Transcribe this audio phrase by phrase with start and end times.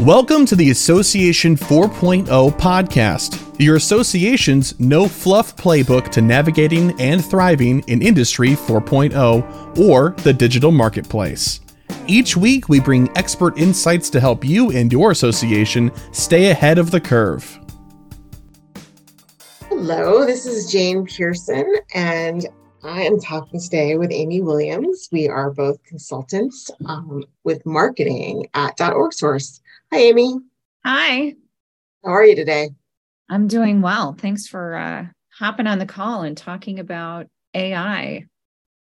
[0.00, 2.26] Welcome to the Association 4.0
[2.58, 10.32] podcast, your association's no fluff playbook to navigating and thriving in Industry 4.0 or the
[10.32, 11.60] digital marketplace.
[12.08, 16.90] Each week, we bring expert insights to help you and your association stay ahead of
[16.90, 17.60] the curve.
[19.68, 22.48] Hello, this is Jane Pearson, and
[22.82, 25.08] I am talking today with Amy Williams.
[25.12, 29.60] We are both consultants um, with marketing at .orgSource.
[29.94, 30.40] Hi, Amy.
[30.84, 31.34] Hi.
[32.04, 32.70] How are you today?
[33.30, 34.16] I'm doing well.
[34.18, 35.06] Thanks for uh,
[35.38, 38.26] hopping on the call and talking about AI.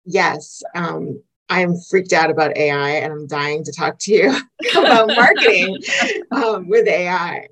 [0.06, 4.34] Yes, um, I'm freaked out about AI, and I'm dying to talk to you
[4.75, 5.83] about marketing
[6.30, 7.47] um, with AI.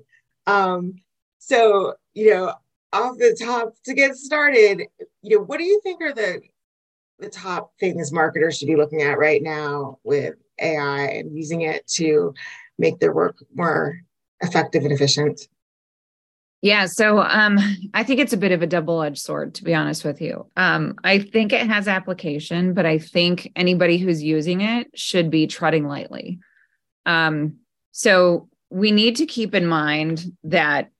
[0.47, 0.95] Um,
[1.37, 2.55] so, you know,
[2.93, 4.87] off the top to get started,
[5.21, 6.41] you know, what do you think are the
[7.19, 11.85] the top things marketers should be looking at right now with AI and using it
[11.85, 12.33] to
[12.81, 13.95] make their work more
[14.41, 15.47] effective and efficient?
[16.61, 17.57] Yeah, so um,
[17.93, 20.45] I think it's a bit of a double-edged sword, to be honest with you.
[20.57, 25.47] Um, I think it has application, but I think anybody who's using it should be
[25.47, 26.39] treading lightly.
[27.07, 27.57] Um,
[27.91, 30.91] so we need to keep in mind that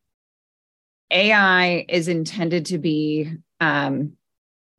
[1.11, 4.13] AI is intended to be um,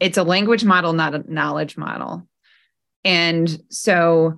[0.00, 2.26] it's a language model, not a knowledge model.
[3.04, 4.36] And so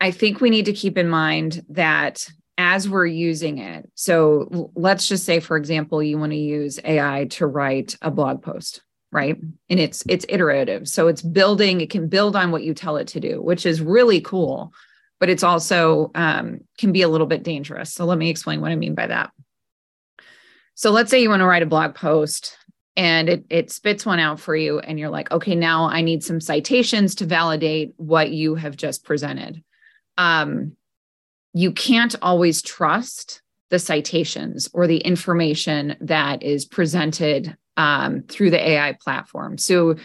[0.00, 5.08] I think we need to keep in mind that as we're using it, so let's
[5.08, 8.82] just say, for example, you want to use AI to write a blog post,
[9.12, 9.36] right?
[9.68, 10.88] And it's it's iterative.
[10.88, 13.80] So it's building, it can build on what you tell it to do, which is
[13.80, 14.72] really cool,
[15.20, 17.92] but it's also um, can be a little bit dangerous.
[17.92, 19.30] So let me explain what I mean by that.
[20.74, 22.56] So let's say you want to write a blog post
[22.96, 26.22] and it, it spits one out for you and you're like okay now i need
[26.24, 29.62] some citations to validate what you have just presented
[30.18, 30.76] um,
[31.54, 38.68] you can't always trust the citations or the information that is presented um, through the
[38.68, 39.96] ai platform so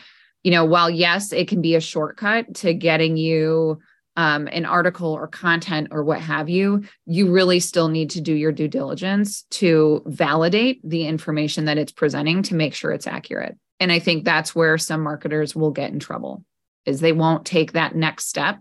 [0.44, 3.82] you know while yes it can be a shortcut to getting you
[4.16, 8.34] um, an article or content or what have you, you really still need to do
[8.34, 13.58] your due diligence to validate the information that it's presenting to make sure it's accurate.
[13.80, 16.44] And I think that's where some marketers will get in trouble
[16.86, 18.60] is they won't take that next step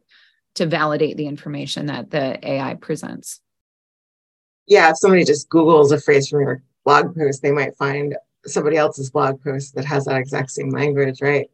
[0.55, 3.41] to validate the information that the AI presents.
[4.67, 8.77] Yeah, if somebody just Googles a phrase from your blog post, they might find somebody
[8.77, 11.51] else's blog post that has that exact same language, right?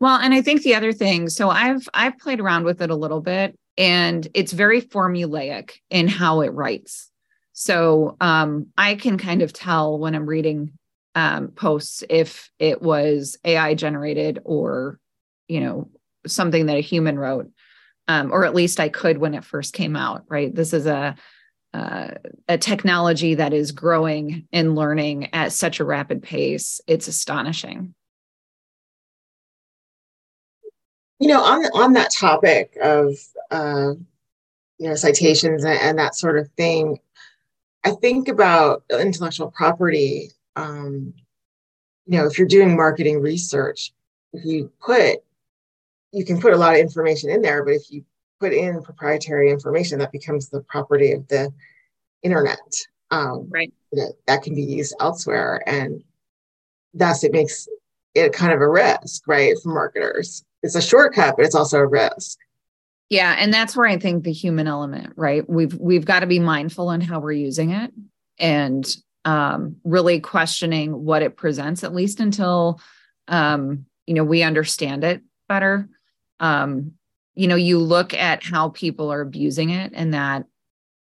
[0.00, 2.96] Well, and I think the other thing, so I've I've played around with it a
[2.96, 7.10] little bit and it's very formulaic in how it writes.
[7.52, 10.72] So um, I can kind of tell when I'm reading
[11.14, 14.98] um, posts if it was AI generated or,
[15.48, 15.90] you know,
[16.26, 17.50] something that a human wrote,
[18.12, 20.24] um, or at least I could when it first came out.
[20.28, 21.16] Right, this is a
[21.74, 22.08] uh,
[22.48, 26.80] a technology that is growing and learning at such a rapid pace.
[26.86, 27.94] It's astonishing.
[31.22, 33.14] you know on on that topic of
[33.52, 33.92] uh,
[34.78, 36.98] you know citations and, and, that sort of thing
[37.84, 41.14] i think about intellectual property um,
[42.06, 43.92] you know if you're doing marketing research
[44.32, 45.22] if you put
[46.12, 48.04] you can put a lot of information in there but if you
[48.40, 51.52] put in proprietary information that becomes the property of the
[52.22, 52.58] internet
[53.10, 56.02] um, right that, that can be used elsewhere and
[56.94, 57.68] thus it makes
[58.14, 61.86] it kind of a risk right for marketers it's a shortcut, but it's also a
[61.86, 62.38] risk.
[63.10, 65.48] Yeah, and that's where I think the human element, right?
[65.48, 67.92] We've we've got to be mindful on how we're using it
[68.38, 72.80] and um, really questioning what it presents, at least until
[73.28, 75.88] um, you know we understand it better.
[76.42, 76.92] Um,
[77.34, 80.44] you know, you look at how people are abusing it, and that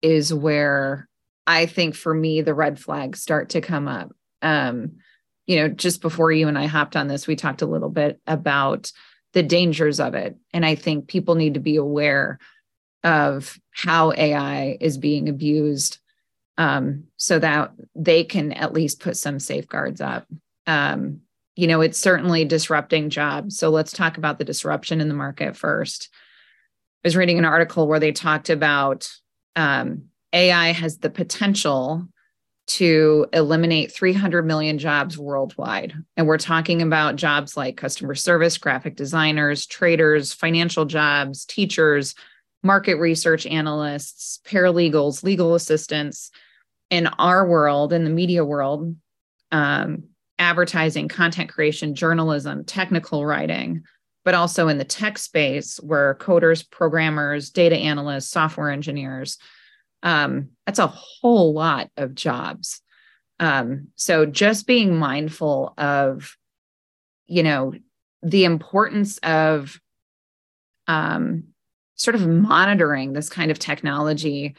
[0.03, 1.09] is where
[1.47, 4.11] I think for me the red flags start to come up.
[4.43, 4.97] Um,
[5.47, 8.21] you know, just before you and I hopped on this, we talked a little bit
[8.27, 8.91] about
[9.33, 10.37] the dangers of it.
[10.53, 12.37] And I think people need to be aware
[13.03, 15.97] of how AI is being abused
[16.57, 20.27] um, so that they can at least put some safeguards up.
[20.67, 21.21] Um,
[21.59, 23.57] you know, it's certainly disrupting jobs.
[23.57, 26.07] So let's talk about the disruption in the market first.
[27.03, 29.09] I was reading an article where they talked about
[29.57, 32.07] um, AI has the potential
[32.67, 35.93] to eliminate 300 million jobs worldwide.
[36.15, 42.15] And we're talking about jobs like customer service, graphic designers, traders, financial jobs, teachers,
[42.63, 46.31] market research analysts, paralegals, legal assistants.
[46.89, 48.95] In our world, in the media world,
[49.51, 50.08] um,
[50.49, 53.83] advertising, content creation, journalism, technical writing,
[54.25, 59.37] but also in the tech space where coders, programmers, data analysts, software engineers,
[60.01, 62.81] um, that's a whole lot of jobs.
[63.39, 66.35] Um, so just being mindful of,
[67.27, 67.73] you know,
[68.23, 69.79] the importance of
[70.87, 71.43] um,
[71.93, 74.55] sort of monitoring this kind of technology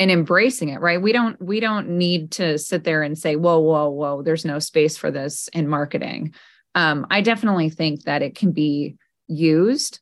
[0.00, 1.00] and embracing it right?
[1.00, 4.58] We don't we don't need to sit there and say whoa whoa whoa there's no
[4.58, 6.34] space for this in marketing.
[6.74, 9.98] Um, i definitely think that it can be used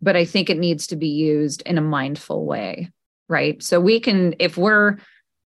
[0.00, 2.90] but i think it needs to be used in a mindful way
[3.32, 3.62] right?
[3.62, 4.98] So we can if we're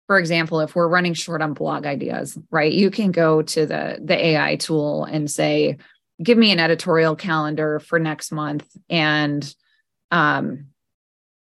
[0.07, 3.99] for example if we're running short on blog ideas right you can go to the
[4.03, 5.79] the ai tool and say
[6.23, 9.55] give me an editorial calendar for next month and
[10.11, 10.67] um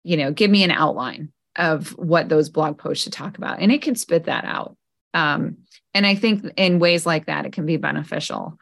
[0.03, 3.71] you know give me an outline of what those blog posts should talk about and
[3.71, 4.75] it can spit that out
[5.13, 5.57] um
[5.93, 8.57] and i think in ways like that it can be beneficial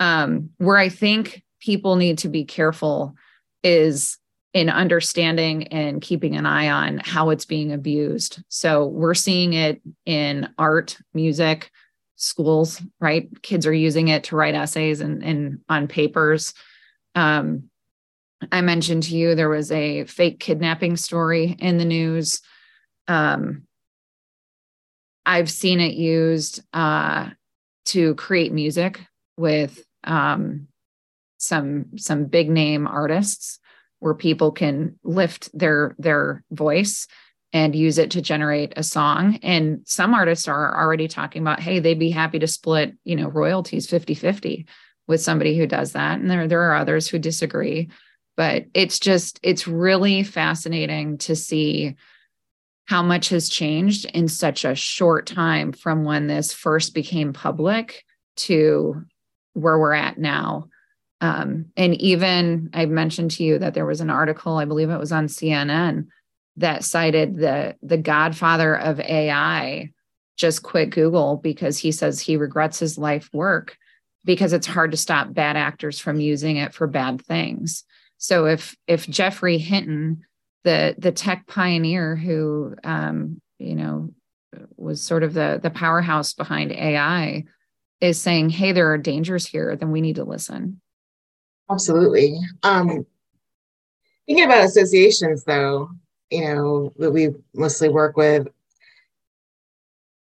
[0.00, 3.14] um where i think people need to be careful
[3.62, 4.18] is
[4.52, 8.42] in understanding and keeping an eye on how it's being abused.
[8.48, 11.70] So we're seeing it in art, music,
[12.16, 13.28] schools, right?
[13.42, 16.52] Kids are using it to write essays and, and on papers.
[17.14, 17.69] Um,
[18.50, 22.40] I mentioned to you there was a fake kidnapping story in the news.
[23.06, 23.64] Um,
[25.26, 27.30] I've seen it used uh,
[27.86, 29.00] to create music
[29.36, 30.68] with um,
[31.38, 33.58] some some big name artists
[33.98, 37.06] where people can lift their their voice
[37.52, 39.38] and use it to generate a song.
[39.42, 43.28] And some artists are already talking about hey they'd be happy to split you know
[43.28, 44.66] royalties 50-50
[45.06, 46.20] with somebody who does that.
[46.20, 47.90] And there there are others who disagree
[48.40, 51.94] but it's just it's really fascinating to see
[52.86, 58.02] how much has changed in such a short time from when this first became public
[58.36, 59.04] to
[59.52, 60.70] where we're at now
[61.20, 64.98] um, and even I mentioned to you that there was an article, I believe it
[64.98, 66.06] was on CNN,
[66.56, 69.90] that cited the the godfather of AI
[70.38, 73.76] just quit Google because he says he regrets his life work
[74.24, 77.84] because it's hard to stop bad actors from using it for bad things.
[78.20, 80.26] So if if Geoffrey Hinton,
[80.62, 84.10] the the tech pioneer who um, you know
[84.76, 87.44] was sort of the the powerhouse behind AI,
[88.02, 90.82] is saying, "Hey, there are dangers here," then we need to listen.
[91.70, 92.38] Absolutely.
[92.62, 93.06] Um,
[94.26, 95.88] thinking about associations, though,
[96.30, 98.48] you know, that we mostly work with,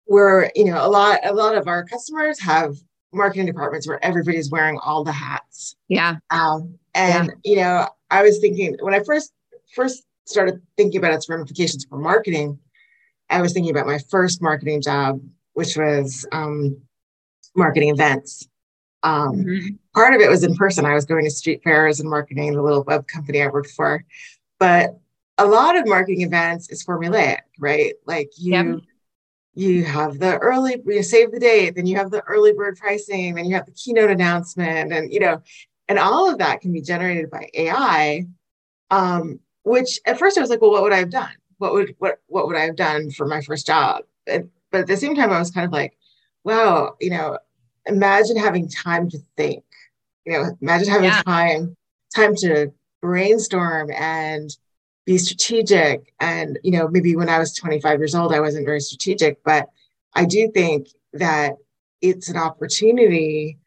[0.07, 2.75] where you know a lot a lot of our customers have
[3.13, 5.77] marketing departments where everybody's wearing all the hats.
[5.87, 6.17] Yeah.
[6.31, 7.49] Um, and yeah.
[7.49, 9.31] you know, I was thinking when I first
[9.73, 12.59] first started thinking about its ramifications for marketing,
[13.29, 15.21] I was thinking about my first marketing job,
[15.53, 16.81] which was um,
[17.55, 18.47] marketing events.
[19.03, 19.67] Um, mm-hmm.
[19.93, 20.85] Part of it was in person.
[20.85, 24.03] I was going to street fairs and marketing the little web company I worked for.
[24.59, 24.97] But
[25.37, 27.93] a lot of marketing events is formulaic, right?
[28.05, 28.79] Like you yep.
[29.53, 33.35] you have the early you save the date, then you have the early bird pricing,
[33.35, 35.41] then you have the keynote announcement, and you know,
[35.87, 38.25] and all of that can be generated by AI.
[38.89, 41.33] Um, which at first I was like, well, what would I have done?
[41.57, 44.03] What would what what would I have done for my first job?
[44.25, 45.97] And, but at the same time, I was kind of like,
[46.43, 47.37] wow, you know,
[47.87, 49.63] imagine having time to think
[50.27, 51.21] you know imagine having yeah.
[51.23, 51.75] time
[52.15, 54.55] time to brainstorm and
[55.05, 58.81] be strategic and you know maybe when i was 25 years old i wasn't very
[58.81, 59.69] strategic but
[60.13, 61.53] i do think that
[62.01, 63.57] it's an opportunity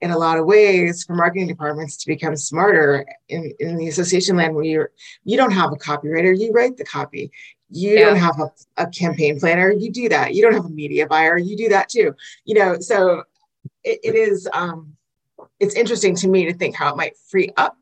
[0.00, 4.36] in a lot of ways for marketing departments to become smarter in, in the association
[4.36, 4.90] land where you're
[5.24, 7.30] you don't have a copywriter you write the copy.
[7.70, 8.04] You yeah.
[8.06, 8.50] don't have a,
[8.82, 10.34] a campaign planner you do that.
[10.34, 12.14] You don't have a media buyer you do that too.
[12.44, 13.24] You know so
[13.84, 14.96] it, it is um,
[15.60, 17.76] it's interesting to me to think how it might free up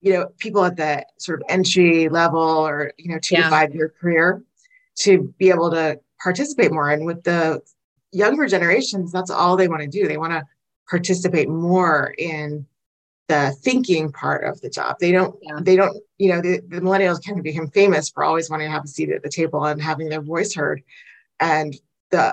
[0.00, 3.44] you know people at the sort of entry level or you know two yeah.
[3.44, 4.42] to five year career
[4.94, 7.60] to be able to participate more and with the
[8.12, 9.12] younger generations.
[9.12, 10.08] That's all they want to do.
[10.08, 10.44] They want to
[10.88, 12.66] participate more in
[13.28, 15.58] the thinking part of the job they don't yeah.
[15.60, 18.72] they don't you know the, the millennials kind of become famous for always wanting to
[18.72, 20.80] have a seat at the table and having their voice heard
[21.40, 21.74] and
[22.10, 22.32] the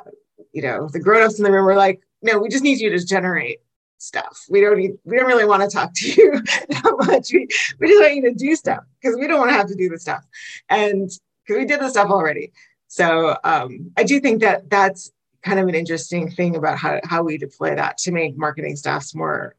[0.51, 3.05] you know the grown-ups in the room were like no, we just need you to
[3.05, 3.59] generate
[3.97, 4.45] stuff.
[4.49, 7.31] We don't need, we don't really want to talk to you that much.
[7.31, 7.47] We,
[7.79, 9.89] we just want you to do stuff because we don't want to have to do
[9.89, 10.25] the stuff.
[10.69, 11.11] And
[11.45, 12.53] because we did the stuff already.
[12.87, 15.11] So um, I do think that that's
[15.43, 19.13] kind of an interesting thing about how, how we deploy that to make marketing staffs
[19.13, 19.55] more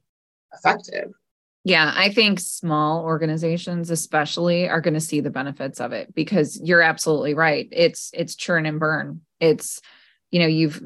[0.52, 1.12] effective.
[1.64, 6.60] Yeah, I think small organizations especially are going to see the benefits of it because
[6.62, 7.68] you're absolutely right.
[7.72, 9.22] It's it's churn and burn.
[9.40, 9.80] It's
[10.30, 10.82] you know, you've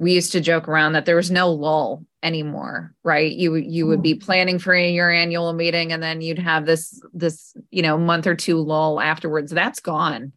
[0.00, 4.02] we used to joke around that there was no lull anymore right you you would
[4.02, 4.22] be mm.
[4.22, 8.34] planning for your annual meeting and then you'd have this this you know month or
[8.34, 10.32] two lull afterwards that's gone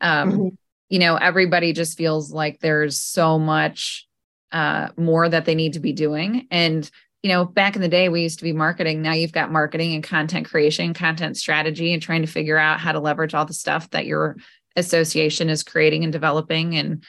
[0.00, 0.48] um mm-hmm.
[0.94, 4.06] You know everybody just feels like there's so much
[4.52, 6.46] uh more that they need to be doing.
[6.52, 6.88] And
[7.24, 9.02] you know back in the day we used to be marketing.
[9.02, 12.92] Now you've got marketing and content creation content strategy and trying to figure out how
[12.92, 14.36] to leverage all the stuff that your
[14.76, 16.76] association is creating and developing.
[16.76, 17.02] And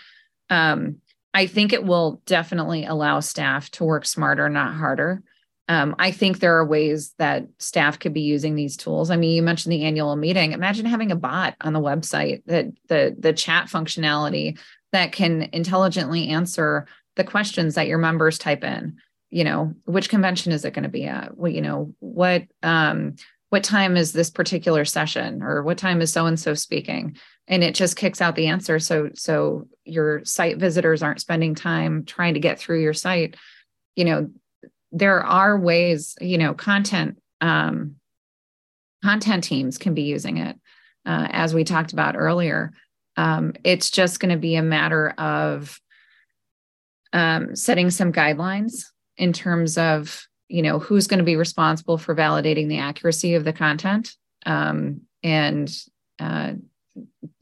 [0.49, 0.95] um
[1.35, 5.21] I think it will definitely allow staff to work smarter, not harder.
[5.67, 9.09] Um, I think there are ways that staff could be using these tools.
[9.09, 10.51] I mean, you mentioned the annual meeting.
[10.51, 14.59] Imagine having a bot on the website that the the chat functionality
[14.91, 18.97] that can intelligently answer the questions that your members type in.
[19.31, 21.35] You know, which convention is it going to be at?
[21.35, 23.15] What you know, what um,
[23.49, 27.17] what time is this particular session, or what time is so and so speaking?
[27.47, 32.05] and it just kicks out the answer so so your site visitors aren't spending time
[32.05, 33.35] trying to get through your site
[33.95, 34.29] you know
[34.95, 37.95] there are ways you know content um,
[39.03, 40.57] content teams can be using it
[41.05, 42.71] uh, as we talked about earlier
[43.17, 45.79] um, it's just going to be a matter of
[47.13, 48.85] um, setting some guidelines
[49.17, 53.43] in terms of you know who's going to be responsible for validating the accuracy of
[53.43, 55.75] the content um, and
[56.19, 56.53] uh,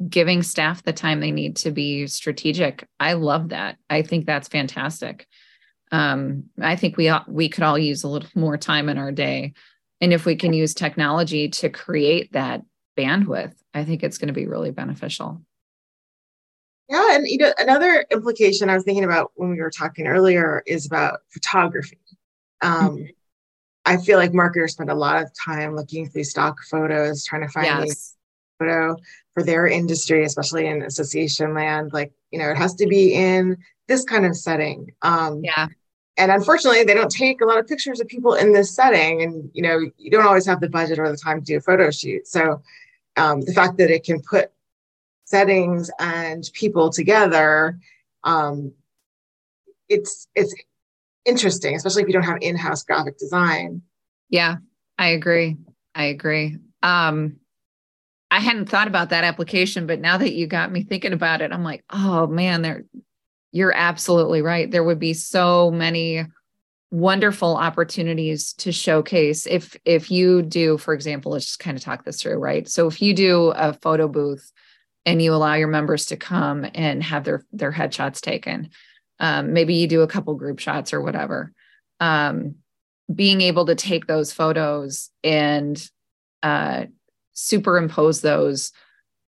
[0.10, 2.88] giving staff the time they need to be strategic.
[3.00, 3.78] I love that.
[3.90, 5.28] I think that's fantastic.
[5.94, 9.54] Um, I think we we could all use a little more time in our day,
[10.02, 12.64] and if we can use technology to create that
[12.98, 15.42] bandwidth, I think it's going to be really beneficial.
[16.90, 20.64] Yeah, and you know another implication I was thinking about when we were talking earlier
[20.66, 22.00] is about photography.
[22.64, 23.06] Um, mm-hmm.
[23.86, 27.50] I feel like marketers spend a lot of time looking through stock photos, trying to
[27.50, 28.16] find yes.
[28.58, 28.96] photo
[29.36, 31.92] for their industry, especially in association land.
[31.94, 33.58] Like, you know, it has to be in
[33.88, 34.92] this kind of setting.
[35.04, 35.68] Um, yeah.
[36.16, 39.24] And unfortunately, they don't take a lot of pictures of people in this setting.
[39.24, 41.62] And, you know, you don't always have the budget or the time to do a
[41.62, 42.28] photo shoot.
[42.28, 42.62] So
[43.18, 44.52] um, the fact that it can put
[45.26, 47.80] settings and people together,
[48.24, 48.74] um,
[49.90, 50.54] it's, it's
[51.26, 53.82] interesting, especially if you don't have in-house graphic design.
[54.30, 54.58] Yeah,
[54.98, 55.58] I agree.
[55.96, 56.58] I agree.
[56.84, 57.38] Um,
[58.30, 61.52] I hadn't thought about that application, but now that you got me thinking about it,
[61.52, 62.84] I'm like, oh man, there
[63.54, 64.70] you're absolutely right.
[64.70, 66.26] There would be so many
[66.92, 72.04] wonderful opportunities to showcase if if you do, for example, let's just kind of talk
[72.04, 72.68] this through, right?
[72.68, 74.52] So if you do a photo booth
[75.06, 78.72] and you allow your members to come and have their their headshots taken,
[79.20, 81.54] um, maybe you do a couple group shots or whatever.
[82.00, 82.56] Um,
[83.14, 85.88] being able to take those photos and
[86.42, 86.86] uh,
[87.34, 88.72] superimpose those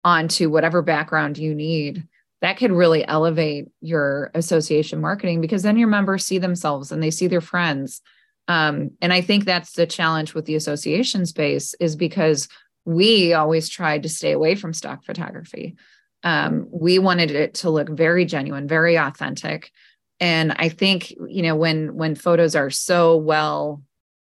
[0.04, 2.06] onto whatever background you need
[2.46, 7.10] that could really elevate your association marketing because then your members see themselves and they
[7.10, 8.00] see their friends.
[8.46, 12.48] Um, and i think that's the challenge with the association space is because
[12.84, 15.74] we always tried to stay away from stock photography.
[16.22, 19.72] Um, we wanted it to look very genuine very authentic.
[20.20, 23.82] And i think you know when when photos are so well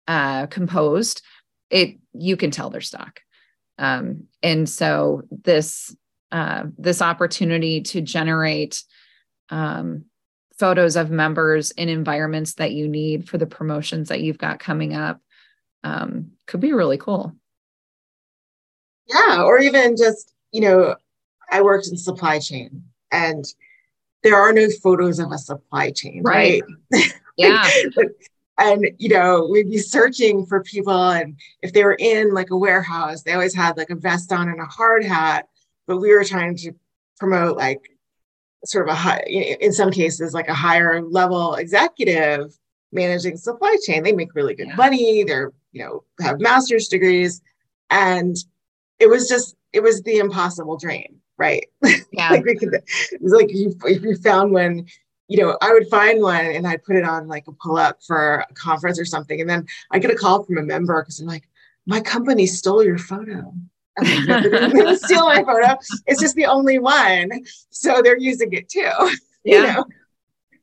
[0.08, 1.22] uh, composed
[1.70, 3.20] it you can tell their stock.
[3.78, 5.94] Um, and so this
[6.36, 8.84] uh, this opportunity to generate
[9.52, 10.04] um,
[10.60, 14.94] photos of members in environments that you need for the promotions that you've got coming
[14.94, 15.22] up
[15.86, 17.34] um, could be really cool.
[19.08, 20.98] Yeah, or even just you know,
[21.50, 23.46] I worked in supply chain, and
[24.22, 26.62] there are no photos of a supply chain, right?
[26.92, 27.14] right?
[27.38, 27.70] Yeah.
[28.58, 32.56] and you know we'd be searching for people and if they were in like a
[32.56, 35.50] warehouse they always had like a vest on and a hard hat
[35.88, 36.74] but we were trying to
[37.20, 37.90] promote like
[38.66, 42.58] sort of a high in some cases like a higher level executive
[42.92, 44.76] managing supply chain they make really good yeah.
[44.76, 47.42] money they're you know have master's degrees
[47.92, 48.38] and
[49.00, 51.68] it was just it was the impossible dream right
[52.12, 54.86] yeah like we could it was like you, if you found one
[55.28, 58.00] you know, I would find one and I'd put it on like a pull up
[58.04, 59.42] for a conference or something.
[59.42, 61.48] And then I get a call from a member because I'm like,
[61.86, 63.54] my company stole your photo.
[63.98, 65.78] I'm like, no, steal my photo.
[66.06, 67.30] It's just the only one.
[67.70, 68.92] So they're using it too.
[69.48, 69.58] Yeah.
[69.58, 69.86] You know?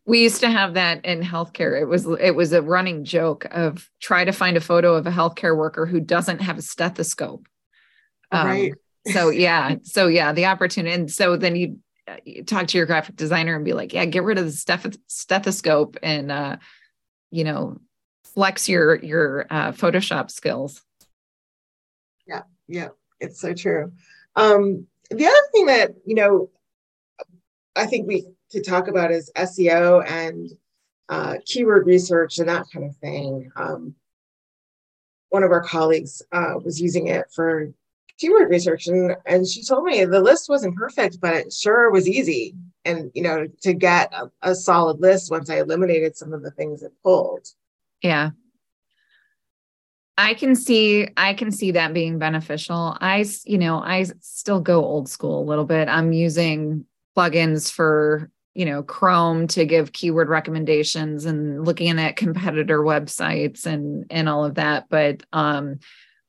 [0.07, 1.81] We used to have that in healthcare.
[1.81, 5.12] It was it was a running joke of try to find a photo of a
[5.12, 7.47] healthcare worker who doesn't have a stethoscope.
[8.33, 8.75] Um, right.
[9.12, 10.93] so yeah, so yeah, the opportunity.
[10.93, 14.25] And so then you uh, talk to your graphic designer and be like, yeah, get
[14.25, 16.57] rid of the stethoscope and, uh,
[17.31, 17.81] you know,
[18.35, 20.83] flex your, your uh, Photoshop skills.
[22.27, 22.43] Yeah.
[22.67, 22.89] Yeah.
[23.23, 23.93] It's so true.
[24.37, 26.50] Um, the other thing that, you know,
[27.76, 30.50] I think we to talk about is SEO and
[31.09, 33.50] uh, keyword research and that kind of thing.
[33.57, 33.95] Um,
[35.31, 37.73] one of our colleagues uh, was using it for
[38.19, 42.07] keyword research and, and she told me the list wasn't perfect but it sure was
[42.07, 46.43] easy and you know to get a, a solid list once i eliminated some of
[46.43, 47.49] the things it pulled
[48.02, 48.31] yeah
[50.19, 52.97] I can see I can see that being beneficial.
[53.00, 55.88] I you know, I still go old school a little bit.
[55.88, 56.85] I'm using
[57.16, 64.04] plugins for, you know, Chrome to give keyword recommendations and looking at competitor websites and
[64.11, 65.78] and all of that, but um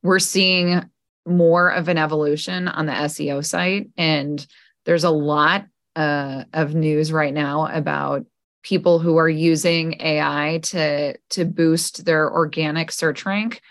[0.01, 0.89] we're seeing
[1.25, 4.45] more of an evolution on the SEO site and
[4.85, 8.25] there's a lot uh, of news right now about
[8.63, 13.61] people who are using AI to to boost their organic search rank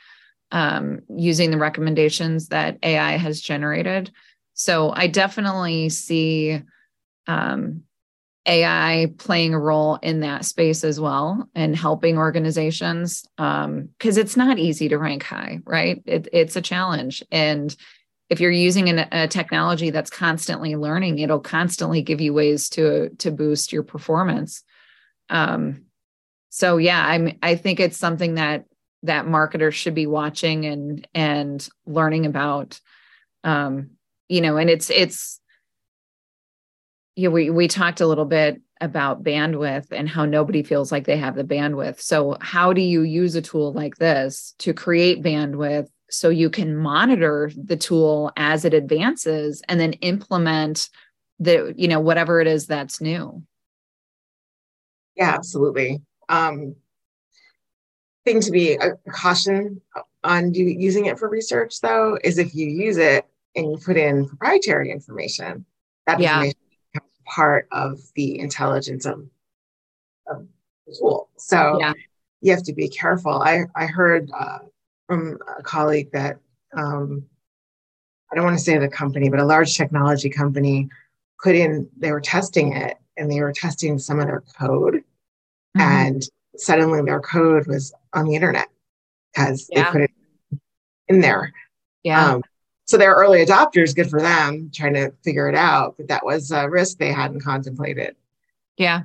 [0.53, 4.13] um, using the recommendations that AI has generated.
[4.55, 6.63] So I definitely see
[7.27, 7.83] um,
[8.47, 14.37] AI playing a role in that space as well and helping organizations because um, it's
[14.37, 16.03] not easy to rank high, right?
[16.05, 17.23] It, it's a challenge.
[17.31, 17.75] And
[18.29, 23.11] if you're using an, a technology that's constantly learning, it'll constantly give you ways to
[23.19, 24.65] to boost your performance.
[25.31, 25.85] Um,
[26.49, 28.65] so yeah, I'm I think it's something that
[29.03, 32.81] that marketers should be watching and and learning about.
[33.45, 33.91] Um,
[34.29, 35.41] you know, and it's it's
[37.17, 41.17] yeah, we we talked a little bit about bandwidth and how nobody feels like they
[41.17, 42.01] have the bandwidth.
[42.01, 46.77] So how do you use a tool like this to create bandwidth so you can
[46.77, 50.89] monitor the tool as it advances and then implement
[51.39, 53.43] the you know whatever it is that's new?
[55.17, 56.03] Yeah, absolutely.
[56.29, 56.77] Um
[58.25, 59.81] thing to be a caution
[60.25, 63.27] on using it for research though is if you use it
[63.57, 65.65] and you put in proprietary information,
[66.07, 66.37] that yeah.
[66.37, 66.59] information
[66.93, 69.27] becomes part of the intelligence of,
[70.27, 70.47] of
[70.87, 71.29] the tool.
[71.39, 71.93] So yeah.
[72.41, 73.43] you have to be careful.
[73.43, 74.61] I, I heard uh,
[75.07, 76.39] from a colleague that
[76.77, 77.25] um,
[78.31, 80.89] I don't want to say the company, but a large technology company
[81.43, 85.05] put in, they were testing it and they were testing some of their code.
[85.77, 85.81] Mm-hmm.
[85.81, 86.23] And
[86.57, 88.69] suddenly their code was on the internet
[89.35, 89.85] because yeah.
[89.85, 90.11] they put it
[91.09, 91.53] in there.
[92.03, 92.35] Yeah.
[92.35, 92.43] Um,
[92.85, 95.97] so they're early adopters, good for them trying to figure it out.
[95.97, 98.17] But that was a risk they hadn't contemplated.
[98.77, 99.03] Yeah.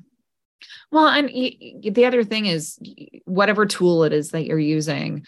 [0.91, 2.80] Well, and the other thing is
[3.26, 5.26] whatever tool it is that you're using,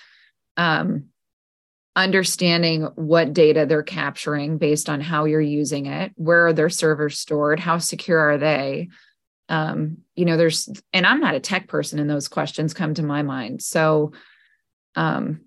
[0.58, 1.06] um,
[1.96, 7.20] understanding what data they're capturing based on how you're using it, where are their servers
[7.20, 8.89] stored, how secure are they?
[9.49, 13.03] Um, you know, there's, and I'm not a tech person, and those questions come to
[13.03, 13.62] my mind.
[13.62, 14.13] So,
[14.95, 15.41] um,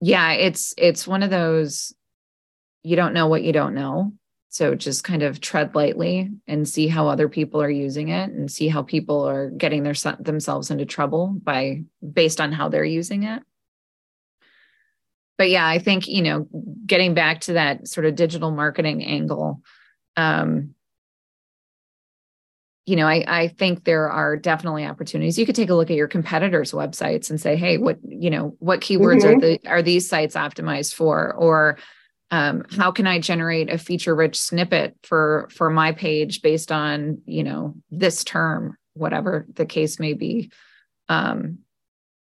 [0.00, 1.92] yeah, it's it's one of those
[2.82, 4.12] you don't know what you don't know.
[4.48, 8.50] So just kind of tread lightly and see how other people are using it and
[8.50, 13.22] see how people are getting their themselves into trouble by based on how they're using
[13.22, 13.42] it.
[15.38, 16.48] But yeah, I think, you know,
[16.84, 19.62] getting back to that sort of digital marketing angle,
[20.16, 20.74] um,
[22.90, 25.38] you know, I, I think there are definitely opportunities.
[25.38, 28.56] You could take a look at your competitors' websites and say, hey, what, you know,
[28.58, 29.36] what keywords mm-hmm.
[29.36, 31.32] are the are these sites optimized for?
[31.34, 31.78] Or
[32.30, 37.20] um, how can i generate a feature rich snippet for for my page based on
[37.26, 40.50] you know this term whatever the case may be
[41.08, 41.58] um,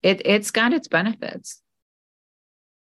[0.02, 1.60] it it's got its benefits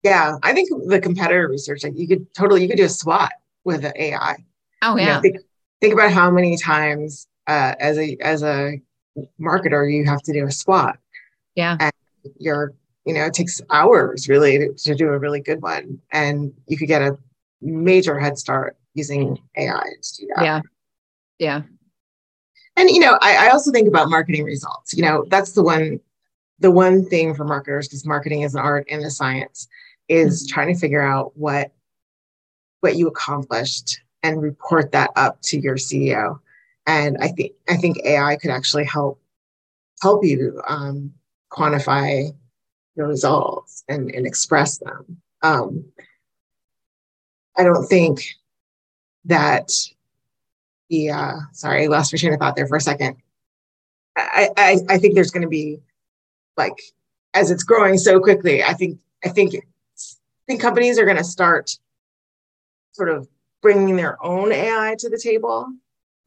[0.02, 3.32] yeah i think the competitor research like you could totally you could do a swot
[3.64, 4.36] with the ai
[4.82, 5.36] oh yeah you know, think,
[5.80, 8.80] think about how many times uh, as a as a
[9.40, 10.98] marketer you have to do a swot
[11.56, 11.92] yeah and
[12.38, 12.74] you're
[13.08, 15.98] you know, it takes hours really to, to do a really good one.
[16.12, 17.16] And you could get a
[17.62, 20.44] major head start using AI to do that.
[20.44, 20.60] Yeah.
[21.38, 21.62] Yeah.
[22.76, 24.92] And you know, I, I also think about marketing results.
[24.92, 26.00] You know, that's the one
[26.58, 29.68] the one thing for marketers, because marketing is an art and a science,
[30.08, 30.54] is mm-hmm.
[30.54, 31.72] trying to figure out what
[32.80, 36.40] what you accomplished and report that up to your CEO.
[36.88, 39.20] And I think I think AI could actually help
[40.00, 41.12] help you um,
[41.52, 42.34] quantify
[42.96, 45.18] your results and, and express them.
[45.42, 45.84] Um,
[47.56, 48.22] I don't think
[49.26, 49.70] that
[50.88, 53.16] the uh, sorry, lost my train of thought there for a second.
[54.16, 55.80] I, I, I think there's going to be
[56.56, 56.80] like
[57.34, 58.64] as it's growing so quickly.
[58.64, 59.60] I think I think I
[60.46, 61.78] think companies are going to start
[62.92, 63.28] sort of
[63.60, 65.68] bringing their own AI to the table.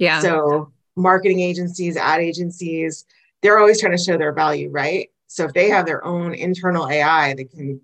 [0.01, 0.19] Yeah.
[0.19, 3.05] So marketing agencies, ad agencies,
[3.43, 5.09] they're always trying to show their value, right?
[5.27, 7.79] So if they have their own internal AI that can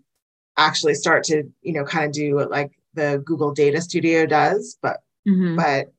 [0.57, 4.79] actually start to, you know, kind of do what like the Google Data Studio does,
[4.81, 5.57] but mm-hmm.
[5.57, 5.93] but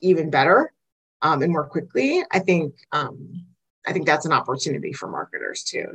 [0.00, 0.72] even better,
[1.20, 3.44] um, and more quickly, I think um,
[3.84, 5.88] I think that's an opportunity for marketers too.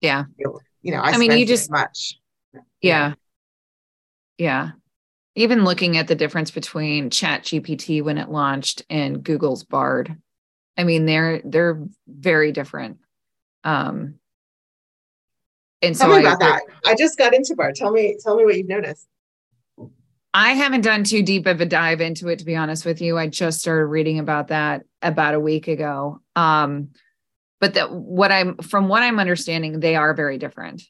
[0.00, 0.24] Yeah.
[0.36, 2.18] You know, I, I mean, you just much.
[2.80, 3.14] Yeah.
[4.38, 4.72] Yeah.
[5.36, 10.16] Even looking at the difference between Chat GPT when it launched and Google's Bard,
[10.76, 12.98] I mean, they're they're very different.
[13.64, 14.14] Um,
[15.82, 16.62] and tell so me I about that.
[16.86, 17.74] I just got into Bard.
[17.74, 19.08] Tell me, tell me what you've noticed.
[20.32, 23.16] I haven't done too deep of a dive into it, to be honest with you.
[23.16, 26.20] I just started reading about that about a week ago.
[26.34, 26.88] Um,
[27.60, 30.82] but that what I'm from what I'm understanding, they are very different.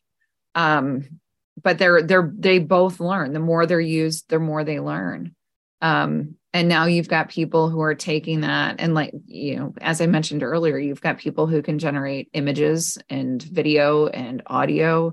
[0.54, 1.20] Um,
[1.62, 3.32] but they're they're they both learn.
[3.32, 5.34] The more they're used, the more they learn.
[5.80, 10.00] Um, and now you've got people who are taking that and like you know as
[10.00, 15.12] i mentioned earlier you've got people who can generate images and video and audio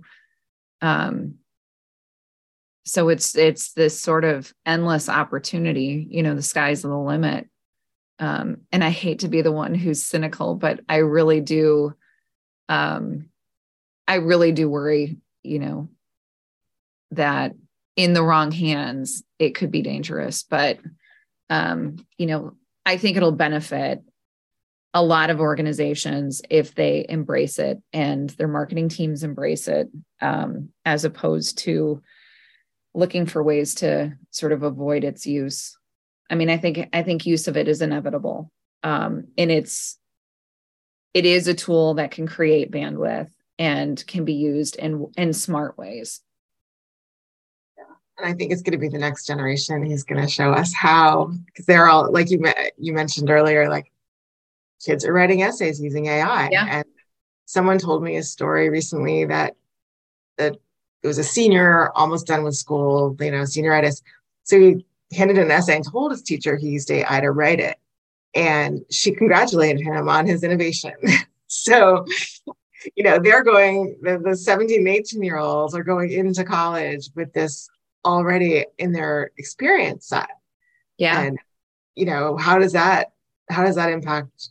[0.81, 1.33] um
[2.85, 7.49] so it's it's this sort of endless opportunity you know the sky's the limit
[8.19, 11.93] um and i hate to be the one who's cynical but i really do
[12.69, 13.25] um
[14.07, 15.89] i really do worry you know
[17.11, 17.53] that
[17.95, 20.79] in the wrong hands it could be dangerous but
[21.51, 22.53] um, you know,
[22.85, 24.01] I think it'll benefit
[24.93, 29.89] a lot of organizations if they embrace it and their marketing teams embrace it,
[30.21, 32.01] um, as opposed to
[32.93, 35.77] looking for ways to sort of avoid its use.
[36.29, 38.49] I mean, I think I think use of it is inevitable,
[38.83, 39.97] um, and it's
[41.13, 45.77] it is a tool that can create bandwidth and can be used in in smart
[45.77, 46.21] ways.
[48.21, 49.83] And I think it's going to be the next generation.
[49.83, 52.43] He's going to show us how, because they're all like you
[52.77, 53.91] you mentioned earlier, like
[54.83, 56.49] kids are writing essays using AI.
[56.51, 56.67] Yeah.
[56.69, 56.85] And
[57.45, 59.55] someone told me a story recently that
[60.37, 60.57] that
[61.01, 64.03] it was a senior almost done with school, you know, senioritis.
[64.43, 67.77] So he handed an essay and told his teacher he used AI to write it.
[68.35, 70.93] And she congratulated him on his innovation.
[71.47, 72.05] so,
[72.95, 77.33] you know, they're going, the, the 17, 18 year olds are going into college with
[77.33, 77.67] this
[78.05, 80.29] already in their experience set.
[80.97, 81.21] Yeah.
[81.21, 81.39] And
[81.95, 83.11] you know, how does that
[83.49, 84.49] how does that impact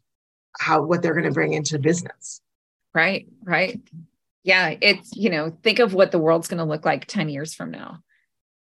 [0.58, 2.40] how what they're going to bring into business?
[2.94, 3.80] Right, right.
[4.42, 7.54] Yeah, it's you know, think of what the world's going to look like 10 years
[7.54, 8.02] from now.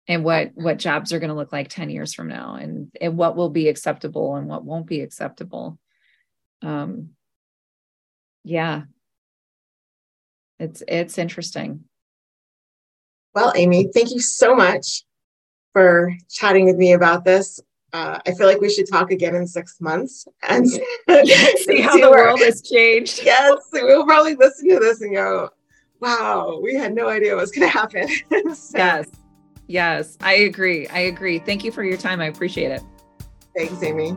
[0.07, 3.17] And what what jobs are going to look like 10 years from now and and
[3.17, 5.77] what will be acceptable and what won't be acceptable.
[6.61, 7.11] Um
[8.43, 8.83] yeah.
[10.59, 11.85] It's it's interesting.
[13.33, 15.03] Well, Amy, thank you so much
[15.73, 17.59] for chatting with me about this.
[17.93, 20.67] Uh, I feel like we should talk again in six months and
[21.07, 23.21] see how the world has changed.
[23.25, 25.49] Yes, we'll probably listen to this and go,
[25.99, 28.07] wow, we had no idea what was going to happen.
[28.55, 29.07] so, yes,
[29.67, 30.87] yes, I agree.
[30.87, 31.39] I agree.
[31.39, 32.21] Thank you for your time.
[32.21, 32.81] I appreciate it.
[33.55, 34.15] Thanks, Amy.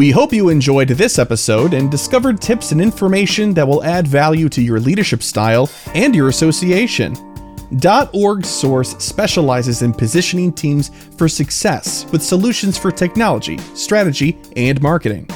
[0.00, 4.48] We hope you enjoyed this episode and discovered tips and information that will add value
[4.48, 7.14] to your leadership style and your association.
[8.14, 15.26] .org Source specializes in positioning teams for success with solutions for technology, strategy, and marketing.